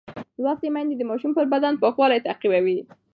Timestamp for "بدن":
1.53-1.73